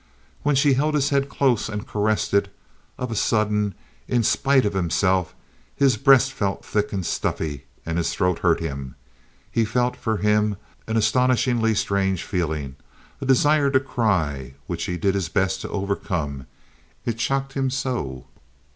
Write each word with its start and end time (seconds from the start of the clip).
When 0.41 0.55
she 0.55 0.73
held 0.73 0.95
his 0.95 1.11
head 1.11 1.29
close 1.29 1.69
and 1.69 1.85
caressed 1.85 2.33
it, 2.33 2.51
of 2.97 3.11
a 3.11 3.15
sudden, 3.15 3.75
in 4.07 4.23
spite 4.23 4.65
of 4.65 4.73
himself, 4.73 5.35
his 5.75 5.95
breast 5.95 6.33
felt 6.33 6.65
thick 6.65 6.91
and 6.91 7.05
stuffy, 7.05 7.65
and 7.85 7.99
his 7.99 8.11
throat 8.11 8.39
hurt 8.39 8.59
him. 8.61 8.95
He 9.51 9.63
felt, 9.63 9.95
for 9.95 10.17
him, 10.17 10.55
an 10.87 10.97
astonishingly 10.97 11.75
strange 11.75 12.23
feeling, 12.23 12.77
a 13.21 13.27
desire 13.27 13.69
to 13.69 13.79
cry, 13.79 14.55
which 14.65 14.85
he 14.85 14.97
did 14.97 15.13
his 15.13 15.29
best 15.29 15.61
to 15.61 15.69
overcome; 15.69 16.47
it 17.05 17.21
shocked 17.21 17.53
him 17.53 17.69
so. 17.69 18.25